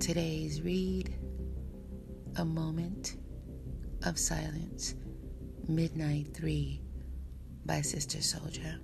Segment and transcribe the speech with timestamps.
[0.00, 1.14] Today's read
[2.36, 3.18] A Moment
[4.04, 4.94] of Silence,
[5.68, 6.80] Midnight 3
[7.66, 8.78] by Sister Souljah.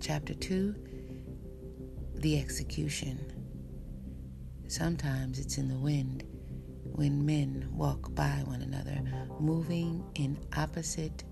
[0.00, 0.74] Chapter 2
[2.16, 3.32] The Execution.
[4.66, 6.24] Sometimes it's in the wind
[6.82, 8.98] when men walk by one another,
[9.38, 11.22] moving in opposite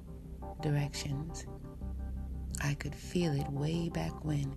[0.63, 1.47] directions.
[2.63, 4.55] I could feel it way back when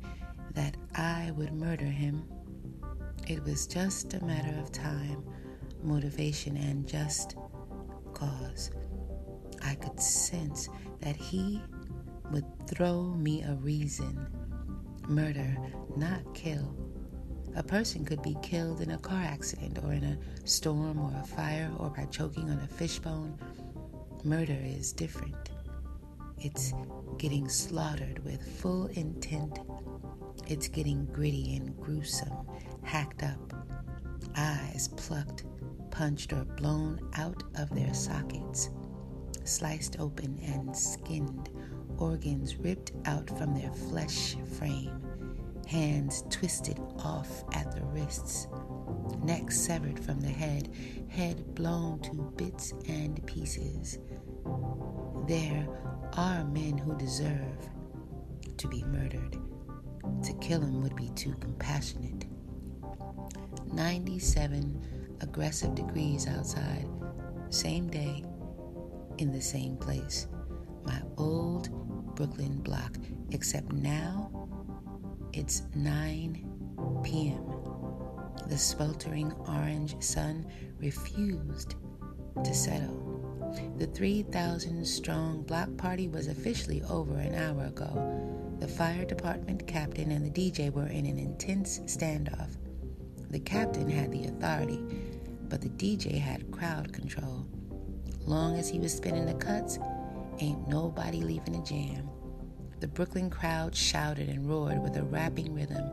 [0.54, 2.24] that I would murder him.
[3.28, 5.24] It was just a matter of time,
[5.82, 7.36] motivation, and just
[8.14, 8.70] cause.
[9.64, 10.70] I could sense
[11.02, 11.60] that he
[12.32, 14.28] would throw me a reason.
[15.08, 15.58] Murder,
[15.98, 16.76] not kill.
[17.56, 21.26] A person could be killed in a car accident or in a storm or a
[21.26, 23.40] fire or by choking on a fishbone.
[24.24, 25.50] Murder is different.
[26.38, 26.74] It's
[27.18, 29.60] getting slaughtered with full intent.
[30.48, 32.45] It's getting gritty and gruesome,
[32.86, 33.54] hacked up,
[34.38, 35.44] eyes plucked,
[35.92, 38.70] punched, or blown out of their sockets,
[39.44, 41.50] sliced open and skinned,
[41.98, 45.02] organs ripped out from their flesh frame,
[45.68, 48.48] hands twisted off at the wrists,
[49.24, 50.70] neck severed from the head,
[51.10, 53.98] head blown to bits and pieces.
[55.28, 55.68] There
[56.14, 57.70] are men who deserve
[58.58, 59.38] to be murdered.
[60.24, 62.26] To kill them would be too compassionate.
[63.74, 66.88] 97 aggressive degrees outside,
[67.50, 68.24] same day,
[69.18, 70.28] in the same place.
[70.84, 71.70] My old
[72.16, 72.98] Brooklyn block,
[73.32, 74.48] except now
[75.34, 77.46] it's 9 p.m.
[78.48, 80.46] The sweltering orange sun
[80.80, 81.76] refused
[82.44, 83.02] to settle.
[83.78, 88.56] The 3,000 strong block party was officially over an hour ago.
[88.60, 92.58] The fire department captain and the DJ were in an intense standoff.
[93.30, 94.80] The captain had the authority,
[95.50, 97.46] but the DJ had crowd control.
[98.22, 99.78] Long as he was spinning the cuts,
[100.40, 102.10] ain't nobody leaving a jam.
[102.80, 105.90] The Brooklyn crowd shouted and roared with a rapping rhythm.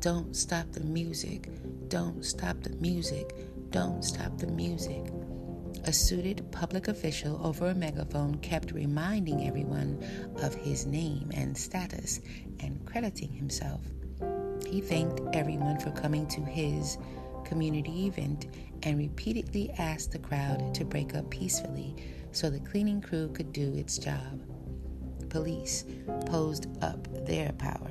[0.00, 1.48] Don't stop the music.
[1.88, 3.34] Don't stop the music.
[3.70, 5.12] Don't stop the music.
[5.84, 10.02] A suited public official over a megaphone kept reminding everyone
[10.42, 12.20] of his name and status
[12.60, 13.80] and crediting himself.
[14.72, 16.96] He thanked everyone for coming to his
[17.44, 18.46] community event
[18.84, 21.94] and repeatedly asked the crowd to break up peacefully
[22.30, 24.40] so the cleaning crew could do its job.
[25.28, 25.84] Police
[26.24, 27.90] posed up their power,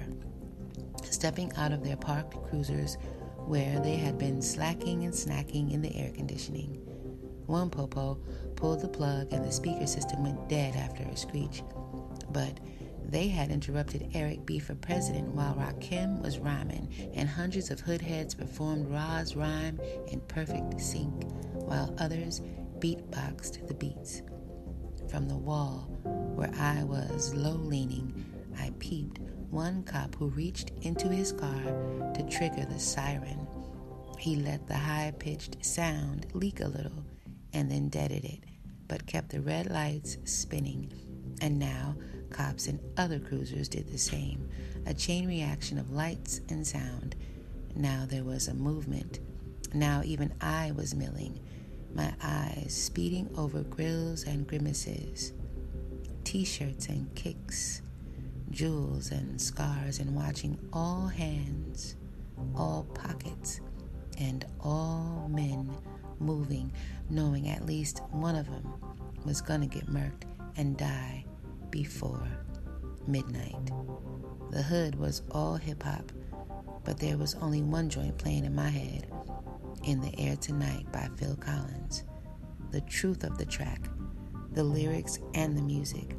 [1.03, 2.97] stepping out of their parked cruisers
[3.45, 6.81] where they had been slacking and snacking in the air conditioning.
[7.45, 8.17] One popo
[8.55, 11.61] pulled the plug and the speaker system went dead after a screech.
[12.31, 12.59] But
[13.11, 14.57] they had interrupted Eric B.
[14.57, 20.79] for president while Rakim was rhyming, and hundreds of hoodheads performed Ra's rhyme in perfect
[20.79, 22.41] sync, while others
[22.79, 24.21] beatboxed the beats.
[25.09, 25.89] From the wall
[26.35, 28.25] where I was low leaning,
[28.57, 31.63] I peeped one cop who reached into his car
[32.13, 33.45] to trigger the siren.
[34.17, 37.05] He let the high pitched sound leak a little
[37.51, 38.39] and then deaded it,
[38.87, 40.93] but kept the red lights spinning.
[41.41, 41.95] And now
[42.31, 44.49] cops and other cruisers did the same,
[44.85, 47.15] a chain reaction of lights and sound.
[47.75, 49.19] Now there was a movement.
[49.73, 51.39] Now even I was milling,
[51.93, 55.33] my eyes speeding over grills and grimaces,
[56.23, 57.81] t shirts and kicks,
[58.49, 61.95] jewels and scars, and watching all hands,
[62.55, 63.61] all pockets,
[64.17, 65.69] and all men
[66.19, 66.71] moving,
[67.09, 68.73] knowing at least one of them
[69.25, 70.23] was gonna get murked
[70.57, 71.25] and die
[71.71, 72.27] before
[73.07, 73.71] midnight.
[74.51, 76.11] The hood was all hip hop,
[76.83, 79.07] but there was only one joint playing in my head
[79.85, 82.03] In the Air Tonight by Phil Collins.
[82.71, 83.89] The truth of the track,
[84.51, 86.15] the lyrics, and the music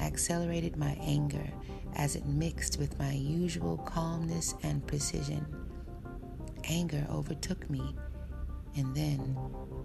[0.00, 1.46] accelerated my anger
[1.96, 5.46] as it mixed with my usual calmness and precision.
[6.64, 7.94] Anger overtook me
[8.76, 9.36] and then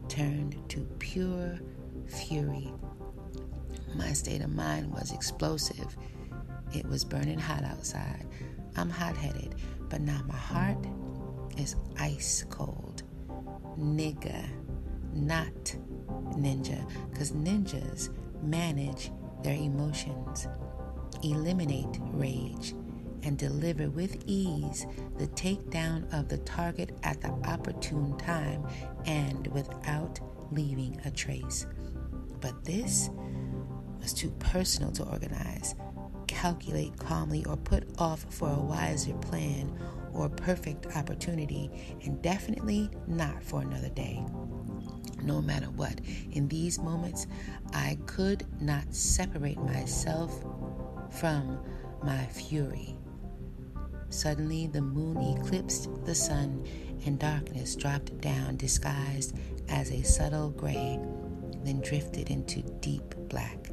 [0.08, 1.60] turned to pure
[2.08, 2.72] fury.
[3.96, 5.96] My state of mind was explosive.
[6.74, 8.26] It was burning hot outside.
[8.76, 9.56] I'm hot headed,
[9.90, 10.86] but now my heart
[11.58, 13.04] is ice cold.
[13.78, 14.48] Nigga,
[15.14, 15.76] not
[16.38, 18.10] ninja, because ninjas
[18.44, 19.12] manage
[19.44, 20.48] their emotions,
[21.24, 22.76] eliminate rage,
[23.24, 24.86] and deliver with ease
[25.18, 28.66] the takedown of the target at the opportune time
[29.06, 30.20] and without
[30.52, 31.66] leaving a trace.
[32.40, 33.10] But this
[34.00, 35.76] was too personal to organize.
[36.30, 39.78] calculate calmly or put off for a wiser plan
[40.14, 41.70] or perfect opportunity,
[42.06, 44.24] and definitely not for another day.
[45.22, 46.00] No matter what,
[46.32, 47.28] in these moments,
[47.74, 50.44] I could not separate myself
[51.12, 51.60] from
[52.04, 52.96] my fury.
[54.10, 56.66] Suddenly, the moon eclipsed the sun,
[57.06, 59.36] and darkness dropped down, disguised
[59.68, 61.00] as a subtle gray,
[61.64, 63.70] then drifted into deep black.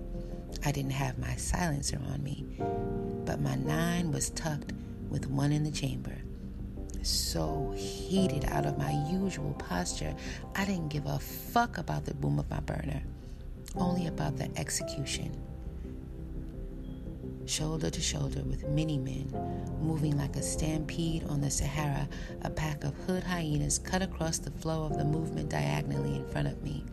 [0.64, 2.44] I didn't have my silencer on me,
[3.24, 4.72] but my nine was tucked
[5.10, 6.16] with one in the chamber.
[7.02, 10.14] So heated out of my usual posture,
[10.56, 13.02] I didn't give a fuck about the boom of my burner,
[13.76, 15.40] only about the execution.
[17.46, 19.30] Shoulder to shoulder with many men,
[19.80, 22.08] moving like a stampede on the Sahara,
[22.42, 26.48] a pack of hood hyenas cut across the flow of the movement diagonally in front
[26.48, 26.84] of me.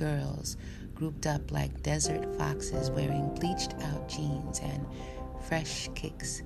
[0.00, 0.56] Girls
[0.94, 4.86] grouped up like desert foxes wearing bleached out jeans and
[5.42, 6.42] fresh kicks.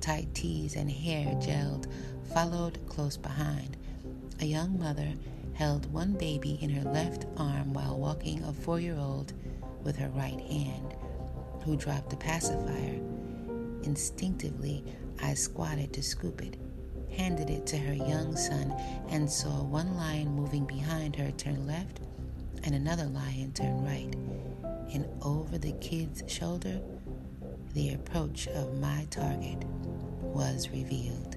[0.00, 1.88] Tight tees and hair gelled
[2.32, 3.76] followed close behind.
[4.40, 5.12] A young mother
[5.54, 9.32] held one baby in her left arm while walking a four year old
[9.82, 10.94] with her right hand,
[11.64, 13.00] who dropped a pacifier.
[13.82, 14.84] Instinctively,
[15.20, 16.58] I squatted to scoop it,
[17.10, 18.72] handed it to her young son,
[19.08, 21.98] and saw one lion moving behind her turn left
[22.64, 24.14] and another lion turned right,
[24.92, 26.80] and over the kid's shoulder,
[27.74, 29.62] the approach of my target
[30.22, 31.36] was revealed.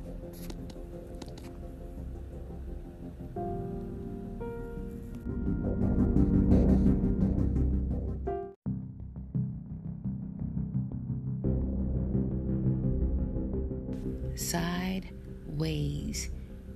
[14.35, 16.29] Sideways,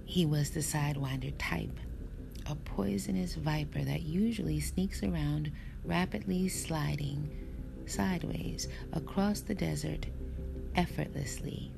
[0.04, 1.80] he was the sidewinder type
[2.75, 5.51] poisonous viper that usually sneaks around,
[5.83, 7.29] rapidly sliding
[7.85, 10.06] sideways across the desert
[10.75, 11.71] effortlessly.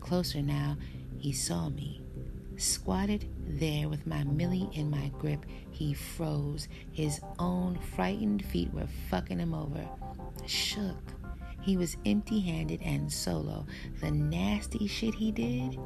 [0.00, 0.76] Closer now,
[1.18, 2.02] he saw me.
[2.56, 6.68] Squatted there with my millie in my grip, he froze.
[6.92, 9.86] His own frightened feet were fucking him over.
[10.46, 10.96] Shook.
[11.62, 13.66] He was empty handed and solo.
[14.00, 15.78] The nasty shit he did,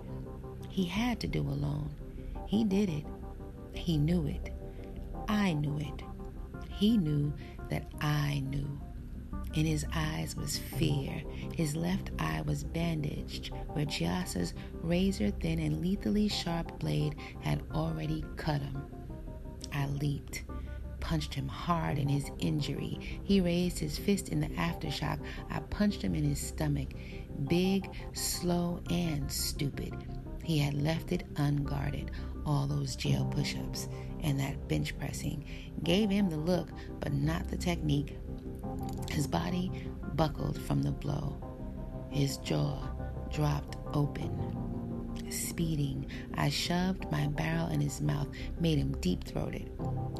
[0.68, 1.90] he had to do alone.
[2.46, 3.04] He did it.
[3.80, 4.52] He knew it.
[5.26, 6.02] I knew it.
[6.68, 7.32] He knew
[7.70, 8.78] that I knew.
[9.54, 11.22] In his eyes was fear.
[11.56, 18.22] His left eye was bandaged, where Chiasa's razor thin and lethally sharp blade had already
[18.36, 18.84] cut him.
[19.72, 20.42] I leaped,
[21.00, 23.20] punched him hard in his injury.
[23.24, 25.20] He raised his fist in the aftershock.
[25.50, 26.90] I punched him in his stomach,
[27.46, 29.94] big, slow, and stupid.
[30.42, 32.10] He had left it unguarded
[32.46, 33.88] all those jail push ups
[34.22, 35.44] and that bench pressing
[35.82, 36.68] gave him the look,
[37.00, 38.18] but not the technique.
[39.10, 39.70] His body
[40.14, 41.36] buckled from the blow,
[42.10, 42.88] his jaw
[43.32, 44.56] dropped open.
[45.30, 48.28] Speeding, I shoved my barrel in his mouth,
[48.58, 49.70] made him deep throated.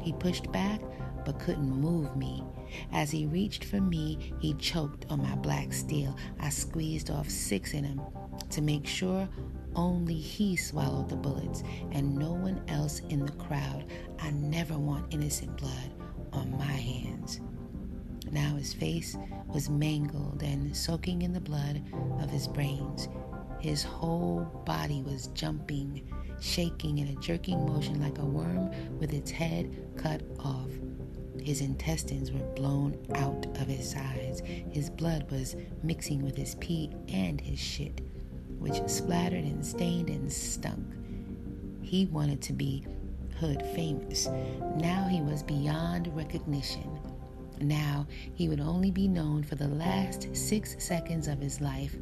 [0.01, 0.81] He pushed back,
[1.25, 2.43] but couldn't move me.
[2.91, 6.17] As he reached for me, he choked on my black steel.
[6.39, 8.01] I squeezed off six in him
[8.49, 9.27] to make sure
[9.75, 13.85] only he swallowed the bullets and no one else in the crowd.
[14.19, 15.91] I never want innocent blood
[16.33, 17.39] on my hands.
[18.31, 19.17] Now his face
[19.47, 21.83] was mangled and soaking in the blood
[22.21, 23.09] of his brains.
[23.59, 29.31] His whole body was jumping, shaking in a jerking motion like a worm with its
[29.31, 30.69] head cut off.
[31.39, 34.41] His intestines were blown out of his sides.
[34.71, 38.01] His blood was mixing with his pee and his shit
[38.61, 40.85] which splattered and stained and stunk.
[41.81, 42.85] He wanted to be
[43.39, 44.27] hood famous.
[44.77, 46.99] Now he was beyond recognition.
[47.59, 51.95] Now he would only be known for the last six seconds of his life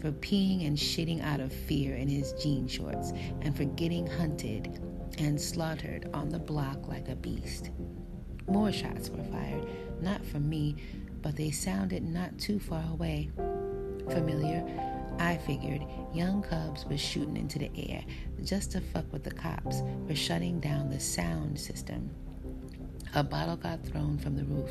[0.00, 4.80] for peeing and shitting out of fear in his jean shorts and for getting hunted
[5.18, 7.70] and slaughtered on the block like a beast.
[8.50, 9.66] More shots were fired,
[10.02, 10.74] not from me,
[11.22, 13.30] but they sounded not too far away.
[14.08, 14.64] Familiar,
[15.20, 18.02] I figured young Cubs was shooting into the air
[18.42, 22.10] just to fuck with the cops for shutting down the sound system.
[23.14, 24.70] A bottle got thrown from the roof,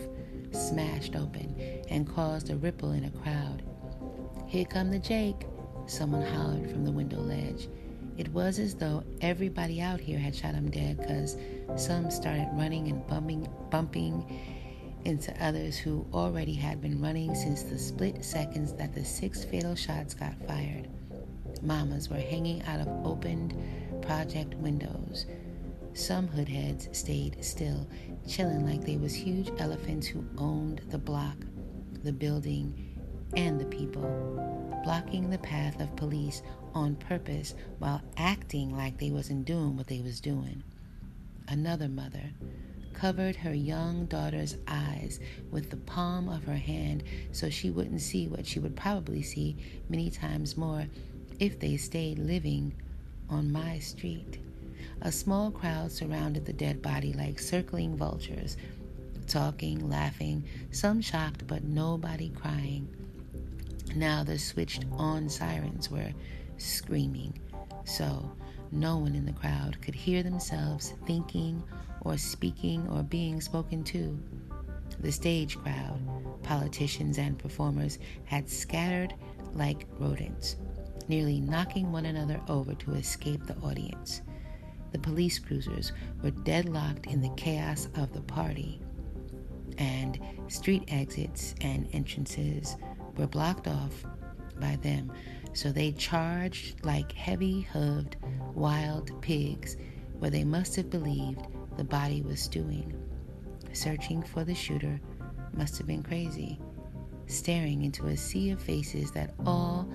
[0.52, 1.56] smashed open,
[1.90, 3.64] and caused a ripple in a crowd.
[4.48, 5.46] Here come the Jake,
[5.86, 7.70] someone hollered from the window ledge.
[8.20, 11.38] It was as though everybody out here had shot him dead because
[11.78, 14.26] some started running and bumping, bumping
[15.06, 19.74] into others who already had been running since the split seconds that the six fatal
[19.74, 20.90] shots got fired.
[21.62, 23.56] Mamas were hanging out of opened
[24.02, 25.26] project windows.
[25.94, 27.88] Some hoodheads stayed still,
[28.28, 31.38] chilling like they was huge elephants who owned the block,
[32.04, 32.98] the building,
[33.38, 34.02] and the people,
[34.84, 36.42] blocking the path of police
[36.74, 40.64] on purpose while acting like they wasn't doing what they was doing.
[41.48, 42.32] Another mother
[42.94, 45.20] covered her young daughter's eyes
[45.52, 49.56] with the palm of her hand so she wouldn't see what she would probably see
[49.88, 50.86] many times more
[51.40, 52.74] if they stayed living
[53.30, 54.40] on my street.
[55.02, 58.58] A small crowd surrounded the dead body like circling vultures,
[59.28, 62.88] talking, laughing, some shocked, but nobody crying.
[63.96, 66.12] Now the switched on sirens were
[66.60, 67.40] screaming,
[67.86, 68.32] so
[68.72, 71.64] no one in the crowd could hear themselves thinking
[72.02, 74.18] or speaking or being spoken to.
[75.00, 76.00] The stage crowd,
[76.44, 79.14] politicians and performers, had scattered
[79.54, 80.58] like rodents,
[81.08, 84.22] nearly knocking one another over to escape the audience.
[84.92, 88.82] The police cruisers were deadlocked in the chaos of the party,
[89.78, 92.76] and street exits and entrances
[93.16, 94.04] were blocked off
[94.60, 95.12] by them,
[95.54, 98.16] so they charged like heavy hooved
[98.56, 99.78] wild pigs
[100.20, 101.42] where they must have believed
[101.78, 102.94] the body was stewing.
[103.74, 105.00] Searching for the shooter
[105.54, 106.60] must have been crazy,
[107.28, 109.90] staring into a sea of faces that all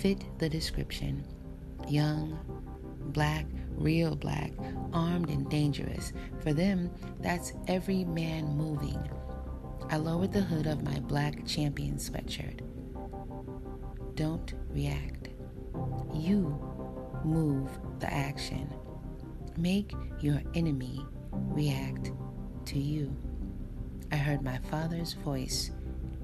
[0.00, 1.24] fit the description
[1.88, 2.38] young,
[3.06, 4.52] black, real black,
[4.92, 6.12] armed and dangerous.
[6.40, 6.90] For them,
[7.20, 8.98] that's every man moving.
[9.88, 12.60] I lowered the hood of my black champion sweatshirt.
[14.20, 15.30] Don't react.
[16.12, 16.54] You
[17.24, 18.70] move the action.
[19.56, 22.12] Make your enemy react
[22.66, 23.16] to you.
[24.12, 25.70] I heard my father's voice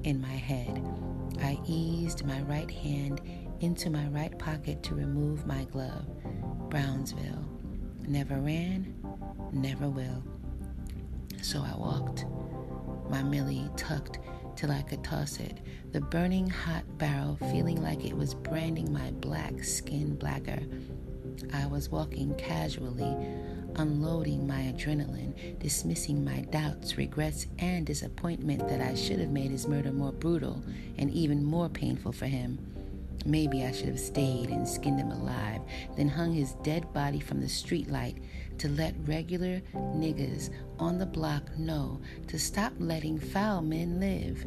[0.05, 0.87] in my head.
[1.41, 3.23] I eased my right hand
[3.61, 6.07] into my right pocket to remove my glove.
[6.69, 7.49] Brownsville.
[8.07, 8.95] Never ran,
[9.55, 10.23] never will.
[11.41, 12.27] So I walked,
[13.09, 14.19] my Millie tucked
[14.57, 15.59] till I could toss it,
[15.93, 20.61] the burning hot barrel feeling like it was branding my black skin blacker.
[21.53, 23.15] I was walking casually,
[23.77, 29.67] unloading my adrenaline, dismissing my doubts, regrets, and disappointment that I should have made his
[29.67, 30.65] murder more brutal
[30.97, 32.59] and even more painful for him.
[33.27, 35.61] Maybe I should have stayed and skinned him alive,
[35.97, 38.23] then hung his dead body from the streetlight
[38.59, 44.45] to let regular niggas on the block know to stop letting foul men live.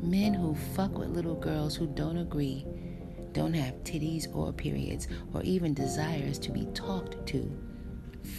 [0.00, 2.66] Men who fuck with little girls who don't agree,
[3.32, 7.50] don't have titties or periods, or even desires to be talked to,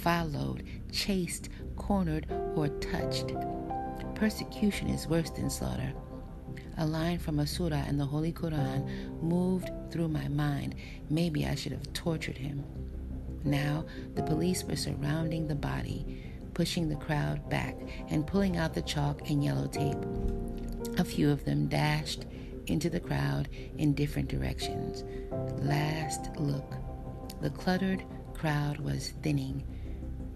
[0.01, 3.31] followed, chased, cornered, or touched.
[4.15, 5.93] Persecution is worse than slaughter.
[6.77, 8.87] A line from a surah in the Holy Quran
[9.21, 10.75] moved through my mind.
[11.09, 12.63] Maybe I should have tortured him.
[13.43, 17.75] Now the police were surrounding the body, pushing the crowd back
[18.09, 19.97] and pulling out the chalk and yellow tape.
[20.97, 22.25] A few of them dashed
[22.67, 25.03] into the crowd in different directions.
[25.63, 26.75] Last look.
[27.41, 28.03] The cluttered
[28.33, 29.63] crowd was thinning.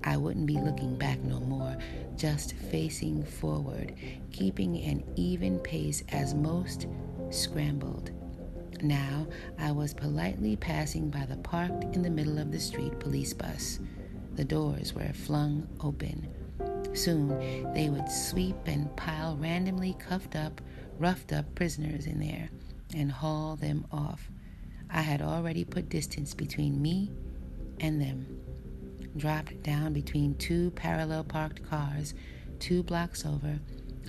[0.03, 1.77] I wouldn't be looking back no more,
[2.15, 3.93] just facing forward,
[4.31, 6.87] keeping an even pace as most
[7.29, 8.11] scrambled.
[8.81, 9.27] Now
[9.59, 13.79] I was politely passing by the parked in the middle of the street police bus.
[14.35, 16.27] The doors were flung open.
[16.93, 17.29] Soon
[17.73, 20.61] they would sweep and pile randomly cuffed up,
[20.97, 22.49] roughed up prisoners in there
[22.95, 24.29] and haul them off.
[24.89, 27.11] I had already put distance between me
[27.79, 28.25] and them.
[29.15, 32.13] Dropped down between two parallel parked cars,
[32.59, 33.59] two blocks over,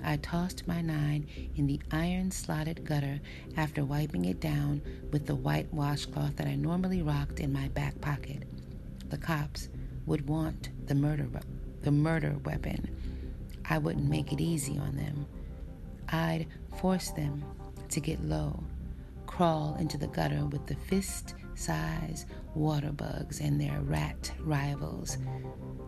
[0.03, 3.19] I tossed my nine in the iron slotted gutter
[3.57, 4.81] after wiping it down
[5.11, 8.43] with the white washcloth that I normally rocked in my back pocket.
[9.09, 9.69] The cops
[10.05, 11.27] would want the murder
[11.81, 12.95] the murder weapon.
[13.65, 15.25] I wouldn't make it easy on them.
[16.09, 16.47] I'd
[16.79, 17.43] force them
[17.89, 18.63] to get low,
[19.27, 25.17] crawl into the gutter with the fist size water bugs and their rat rivals.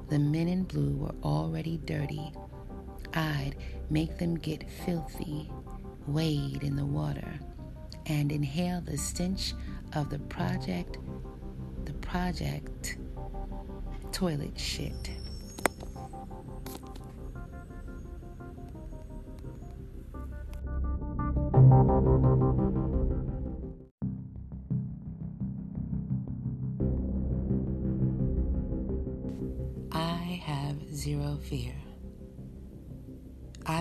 [0.09, 2.31] The men in blue were already dirty
[3.89, 5.49] Make them get filthy,
[6.07, 7.39] wade in the water,
[8.07, 9.53] and inhale the stench
[9.93, 10.97] of the project,
[11.85, 12.97] the project
[14.11, 15.11] toilet shit.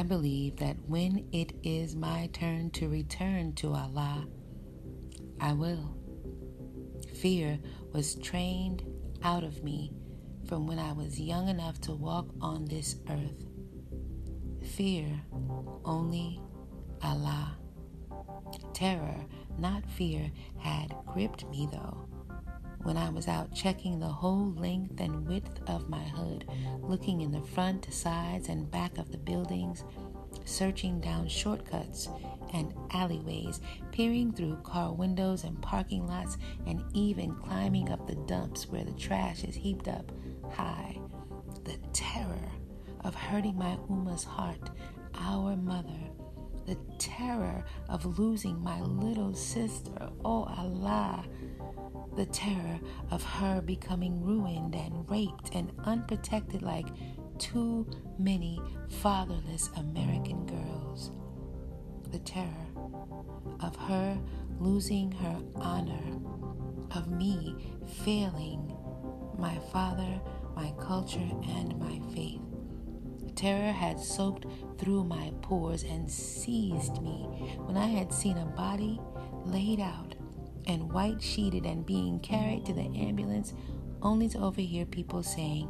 [0.08, 4.26] Believe that when it is my turn to return to Allah,
[5.40, 5.96] I will.
[7.20, 7.58] Fear
[7.92, 8.84] was trained
[9.22, 9.92] out of me
[10.48, 13.46] from when I was young enough to walk on this earth.
[14.76, 15.06] Fear
[15.84, 16.40] only
[17.02, 17.56] Allah.
[18.72, 19.26] Terror,
[19.58, 22.08] not fear, had gripped me though.
[22.84, 26.44] When I was out checking the whole length and width of my hood,
[26.82, 29.84] looking in the front, sides, and back of the buildings,
[30.44, 32.10] searching down shortcuts
[32.52, 36.36] and alleyways, peering through car windows and parking lots,
[36.66, 40.12] and even climbing up the dumps where the trash is heaped up
[40.52, 40.98] high.
[41.64, 42.52] The terror
[43.00, 44.70] of hurting my Uma's heart,
[45.14, 45.88] our mother.
[46.66, 51.24] The terror of losing my little sister, oh Allah.
[52.16, 56.86] The terror of her becoming ruined and raped and unprotected like
[57.38, 57.86] too
[58.18, 61.10] many fatherless American girls.
[62.10, 62.66] The terror
[63.60, 64.18] of her
[64.60, 66.20] losing her honor,
[66.92, 67.56] of me
[68.04, 68.76] failing
[69.38, 70.20] my father,
[70.54, 72.40] my culture, and my faith.
[73.34, 74.46] Terror had soaked
[74.78, 79.00] through my pores and seized me when I had seen a body
[79.44, 80.13] laid out
[80.66, 83.52] and white sheeted and being carried to the ambulance,
[84.02, 85.68] only to overhear people saying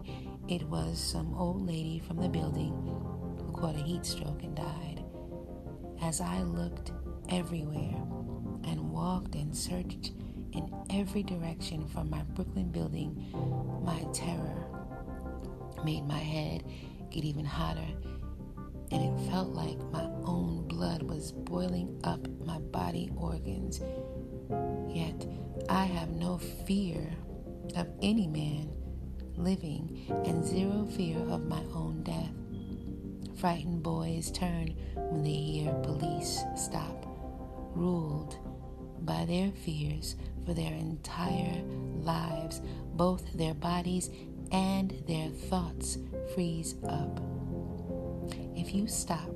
[0.48, 2.72] it was some old lady from the building
[3.38, 5.04] who caught a heat stroke and died.
[6.02, 6.92] As I looked
[7.28, 7.94] everywhere
[8.64, 10.12] and walked and searched
[10.52, 13.26] in every direction from my Brooklyn building,
[13.82, 14.66] my terror
[15.84, 16.64] made my head
[17.10, 17.86] get even hotter,
[18.90, 23.80] and it felt like my own blood was boiling up my body organs.
[24.88, 25.26] Yet
[25.68, 27.12] I have no fear
[27.76, 28.70] of any man
[29.36, 32.32] living and zero fear of my own death.
[33.38, 37.06] Frightened boys turn when they hear police stop,
[37.74, 38.38] ruled
[39.00, 41.62] by their fears for their entire
[41.96, 42.60] lives,
[42.94, 44.10] both their bodies
[44.52, 45.98] and their thoughts
[46.34, 47.20] freeze up.
[48.56, 49.33] If you stop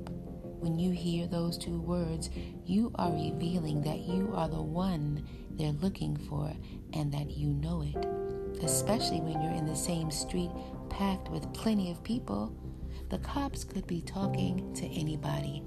[0.59, 2.29] when you hear those two words,
[2.65, 6.53] you are revealing that you are the one they're looking for
[6.93, 8.07] and that you know it
[8.63, 10.51] especially when you're in the same street
[10.89, 12.53] packed with plenty of people.
[13.09, 15.63] The cops could be talking to anybody.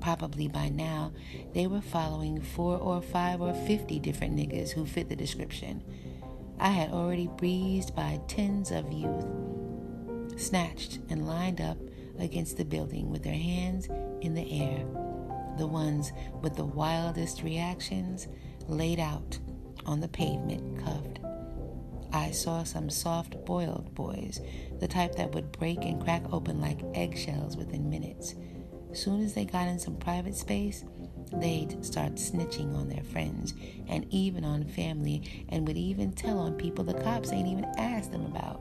[0.00, 1.12] Probably by now,
[1.52, 5.82] they were following four or five or fifty different niggas who fit the description.
[6.58, 9.26] I had already breezed by tens of youth,
[10.40, 11.78] snatched and lined up
[12.18, 13.88] against the building with their hands
[14.22, 14.86] in the air.
[15.58, 18.28] The ones with the wildest reactions
[18.68, 19.38] laid out
[19.84, 21.18] on the pavement, cuffed.
[22.12, 24.40] I saw some soft boiled boys,
[24.80, 28.34] the type that would break and crack open like eggshells within minutes.
[28.92, 30.84] Soon as they got in some private space,
[31.32, 33.54] they'd start snitching on their friends
[33.88, 38.12] and even on family and would even tell on people the cops ain't even asked
[38.12, 38.60] them about.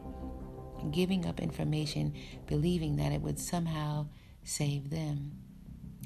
[0.91, 2.13] Giving up information,
[2.47, 4.07] believing that it would somehow
[4.43, 5.33] save them.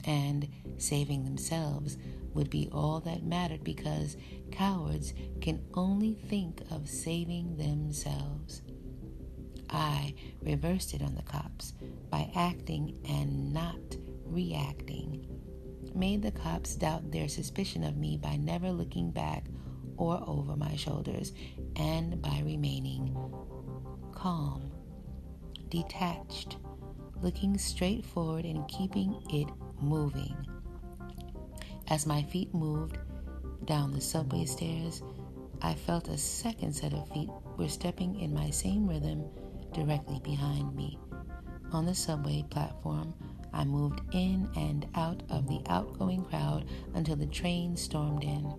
[0.05, 1.97] And saving themselves
[2.33, 4.17] would be all that mattered because
[4.51, 8.61] cowards can only think of saving themselves.
[9.69, 11.73] I reversed it on the cops
[12.09, 13.79] by acting and not
[14.25, 15.25] reacting.
[15.95, 19.45] Made the cops doubt their suspicion of me by never looking back
[19.97, 21.31] or over my shoulders
[21.77, 23.15] and by remaining
[24.13, 24.71] calm,
[25.69, 26.57] detached,
[27.21, 29.47] looking straight forward and keeping it
[29.85, 30.35] moving.
[31.87, 32.97] As my feet moved
[33.65, 35.03] down the subway stairs,
[35.61, 39.23] I felt a second set of feet were stepping in my same rhythm
[39.73, 40.97] directly behind me.
[41.71, 43.13] On the subway platform,
[43.53, 48.53] I moved in and out of the outgoing crowd until the train stormed in.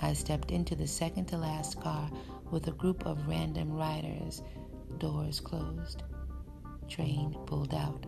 [0.00, 2.10] I stepped into the second to last car
[2.50, 4.42] with a group of random riders.
[4.98, 6.02] Doors closed.
[6.88, 8.06] Train pulled out.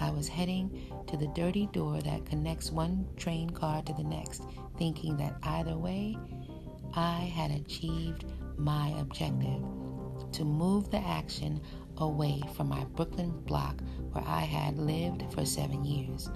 [0.00, 4.42] I was heading to the dirty door that connects one train car to the next,
[4.78, 6.16] thinking that either way,
[6.94, 8.24] I had achieved
[8.56, 9.62] my objective
[10.32, 11.60] to move the action
[11.98, 13.82] away from my Brooklyn block
[14.12, 16.30] where I had lived for seven years,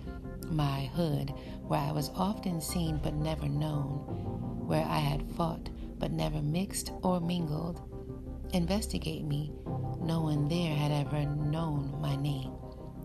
[0.51, 6.13] my hood where I was often seen but never known, where I had fought but
[6.13, 7.81] never mixed or mingled.
[8.53, 9.53] Investigate me.
[10.01, 12.53] No one there had ever known my name.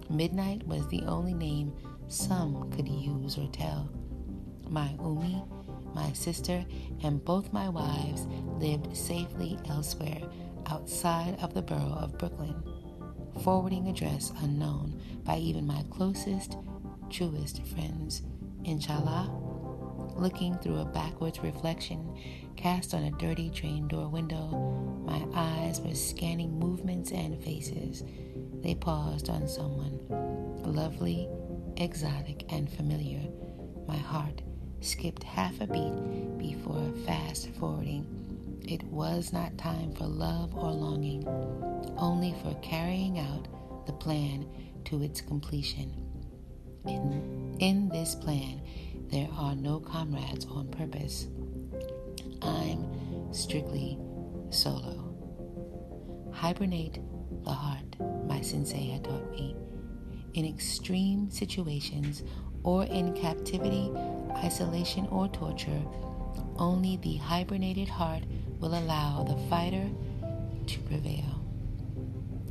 [0.10, 1.72] Midnight was the only name
[2.08, 3.89] some could use or tell.
[4.67, 5.43] My Umi,
[5.93, 6.65] my sister,
[7.04, 8.26] and both my wives
[8.58, 10.22] lived safely elsewhere
[10.65, 12.56] outside of the borough of Brooklyn.
[13.43, 16.58] Forwarding address unknown by even my closest,
[17.12, 18.24] truest friends.
[18.65, 19.32] Inshallah,
[20.15, 22.17] looking through a backwards reflection
[22.56, 24.48] cast on a dirty train door window,
[25.06, 28.04] my eyes were scanning movements and faces
[28.62, 30.00] they paused on someone
[30.65, 31.28] lovely,
[31.78, 33.22] exotic, and familiar.
[33.88, 34.41] My heart
[34.82, 38.06] skipped half a beat before fast forwarding.
[38.67, 41.28] It was not time for love or longing,
[41.98, 43.48] only for carrying out
[43.88, 44.48] the plan
[44.86, 45.91] to its completion.
[46.86, 48.62] In, in this plan,
[49.12, 51.28] there are no comrades on purpose.
[52.41, 53.98] I'm strictly
[54.50, 55.06] solo.
[56.32, 57.00] Hibernate
[57.43, 57.95] the heart,
[58.30, 59.56] my sensei had taught me.
[60.36, 62.24] In extreme situations
[62.63, 63.92] or in captivity,
[64.38, 65.82] isolation, or torture,
[66.58, 68.24] only the hibernated heart
[68.60, 69.89] will allow the fighter
[70.68, 71.44] to prevail.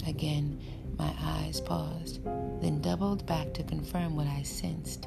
[0.06, 0.60] Again,
[0.98, 2.24] my eyes paused,
[2.60, 5.06] then doubled back to confirm what I sensed.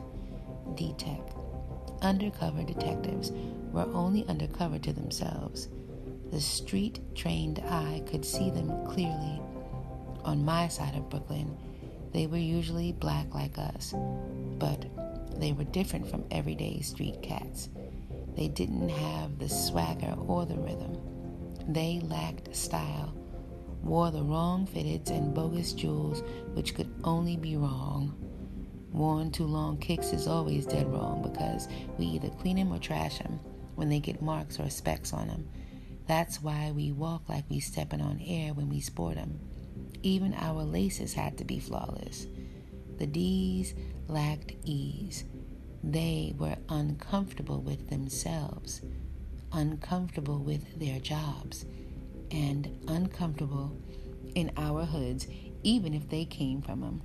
[0.76, 1.34] Detect.
[2.02, 3.32] Undercover detectives
[3.72, 5.68] were only undercover to themselves.
[6.32, 9.41] The street trained eye could see them clearly.
[10.24, 11.58] On my side of Brooklyn,
[12.14, 13.94] they were usually black like us,
[14.60, 14.86] but
[15.40, 17.70] they were different from everyday street cats.
[18.36, 20.98] They didn't have the swagger or the rhythm.
[21.68, 23.14] They lacked style,
[23.84, 26.22] wore the wrong fitteds and bogus jewels,
[26.54, 28.16] which could only be wrong.
[28.92, 33.20] Worn too long kicks is always dead wrong because we either clean them or trash
[33.20, 33.40] them
[33.76, 35.48] when they get marks or specks on them.
[36.08, 39.40] That's why we walk like we stepping on air when we sport them.
[40.04, 42.28] Even our laces had to be flawless.
[42.98, 43.74] The D's
[44.08, 45.26] lacked ease.
[45.84, 48.82] They were uncomfortable with themselves,
[49.52, 51.66] uncomfortable with their jobs,
[52.30, 53.76] and uncomfortable
[54.36, 55.28] in our hoods,
[55.64, 57.02] even if they came from them.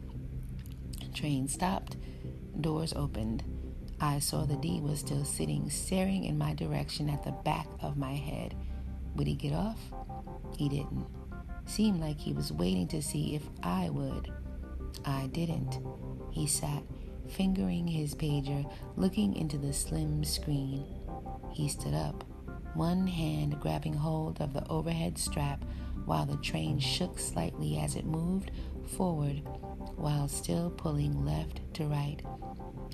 [1.14, 1.96] Train stopped,
[2.60, 3.42] doors opened.
[4.00, 7.96] I saw the D was still sitting, staring in my direction at the back of
[7.96, 8.54] my head.
[9.14, 9.80] Would he get off?
[10.58, 11.06] He didn't.
[11.66, 14.32] Seemed like he was waiting to see if I would.
[15.04, 15.80] I didn't.
[16.30, 16.82] He sat,
[17.28, 20.84] fingering his pager, looking into the slim screen.
[21.52, 22.24] He stood up,
[22.74, 25.64] one hand grabbing hold of the overhead strap
[26.04, 28.52] while the train shook slightly as it moved
[28.96, 29.42] forward
[29.96, 32.20] while still pulling left to right.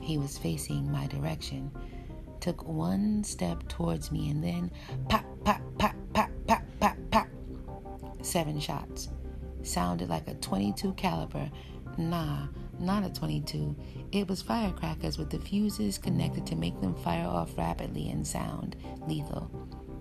[0.00, 1.70] He was facing my direction,
[2.40, 4.70] took one step towards me, and then
[5.08, 5.94] pop, pop, pop.
[8.32, 9.10] Seven shots.
[9.62, 11.50] Sounded like a 22 caliber.
[11.98, 12.46] Nah,
[12.80, 13.76] not a 22.
[14.10, 18.76] It was firecrackers with the fuses connected to make them fire off rapidly and sound
[19.06, 19.50] lethal.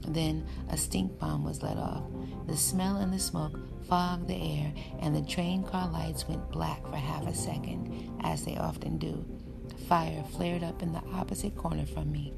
[0.08, 2.06] Then a stink bomb was let off.
[2.48, 6.88] The smell and the smoke fogged the air, and the train car lights went black
[6.88, 9.26] for half a second, as they often do.
[9.89, 12.32] Fire flared up in the opposite corner from me.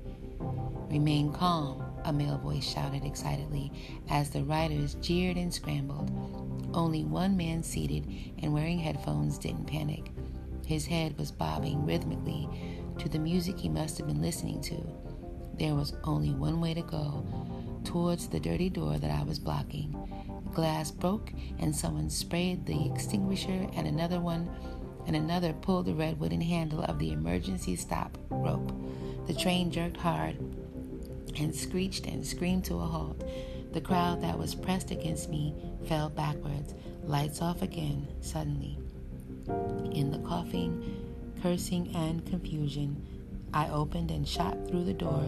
[0.89, 3.71] Remain calm, a male voice shouted excitedly
[4.09, 6.11] as the riders jeered and scrambled.
[6.73, 8.07] Only one man seated
[8.41, 10.11] and wearing headphones didn't panic.
[10.65, 12.47] His head was bobbing rhythmically
[12.97, 14.75] to the music he must have been listening to.
[15.57, 17.25] There was only one way to go
[17.83, 19.95] towards the dirty door that I was blocking.
[20.53, 24.49] glass broke and someone sprayed the extinguisher and another one
[25.05, 28.71] and another pulled the red wooden handle of the emergency stop rope.
[29.27, 30.37] The train jerked hard
[31.39, 33.23] and screeched and screamed to a halt.
[33.73, 35.55] The crowd that was pressed against me
[35.87, 38.77] fell backwards, lights off again suddenly.
[39.91, 43.05] In the coughing, cursing, and confusion,
[43.53, 45.23] I opened and shot through the door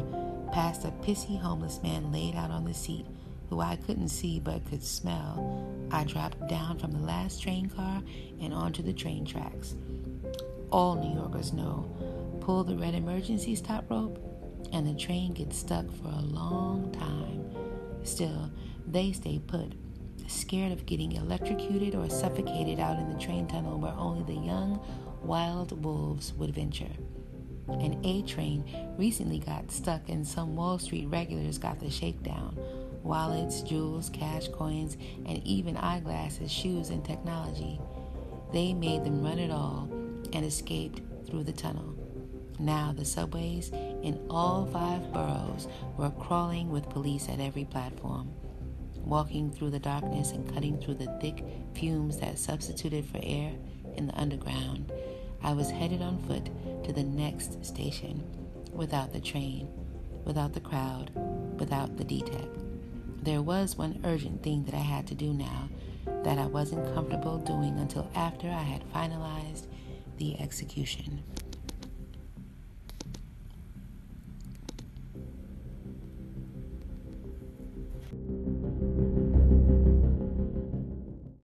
[0.52, 3.06] past a pissy homeless man laid out on the seat
[3.50, 5.66] who I couldn't see but could smell.
[5.92, 8.02] I dropped down from the last train car
[8.42, 9.76] and onto the train tracks.
[10.72, 11.90] All New Yorkers know
[12.42, 14.20] pull the red emergency stop rope
[14.72, 17.50] and the train gets stuck for a long time.
[18.04, 18.52] Still,
[18.88, 19.74] they stay put,
[20.28, 24.80] scared of getting electrocuted or suffocated out in the train tunnel where only the young,
[25.24, 26.92] wild wolves would venture.
[27.68, 28.64] An A train
[28.98, 32.58] recently got stuck, and some Wall Street regulars got the shakedown
[33.06, 34.98] wallets, jewels, cash coins,
[35.28, 37.80] and even eyeglasses, shoes, and technology.
[38.52, 39.88] They made them run it all
[40.34, 41.96] and escaped through the tunnel.
[42.60, 48.34] Now, the subways in all five boroughs were crawling with police at every platform.
[48.98, 53.52] Walking through the darkness and cutting through the thick fumes that substituted for air
[53.96, 54.92] in the underground,
[55.44, 56.50] I was headed on foot
[56.86, 58.24] to the next station
[58.72, 59.68] without the train,
[60.24, 61.12] without the crowd,
[61.60, 62.58] without the detect.
[63.24, 65.70] There was one urgent thing that I had to do now
[66.24, 69.68] that I wasn't comfortable doing until after I had finalized
[70.18, 71.24] the execution.